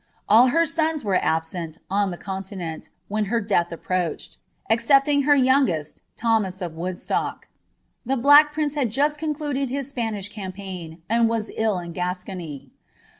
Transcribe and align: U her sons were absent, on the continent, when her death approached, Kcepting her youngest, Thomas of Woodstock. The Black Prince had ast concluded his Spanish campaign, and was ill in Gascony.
U 0.31 0.47
her 0.47 0.65
sons 0.65 1.03
were 1.03 1.17
absent, 1.23 1.77
on 1.87 2.09
the 2.09 2.17
continent, 2.17 2.89
when 3.07 3.25
her 3.25 3.39
death 3.39 3.71
approached, 3.71 4.37
Kcepting 4.67 5.25
her 5.25 5.35
youngest, 5.35 6.01
Thomas 6.15 6.59
of 6.59 6.73
Woodstock. 6.73 7.49
The 8.03 8.17
Black 8.17 8.51
Prince 8.51 8.73
had 8.73 8.87
ast 8.97 9.19
concluded 9.19 9.69
his 9.69 9.89
Spanish 9.89 10.29
campaign, 10.29 11.03
and 11.07 11.29
was 11.29 11.51
ill 11.55 11.77
in 11.77 11.91
Gascony. 11.91 12.71